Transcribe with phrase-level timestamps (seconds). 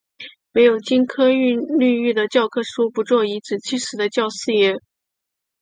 [0.51, 4.77] 没有金科绿玉的教科书，不做颐使气指的教师爷